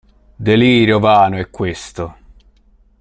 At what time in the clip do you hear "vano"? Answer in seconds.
0.97-1.37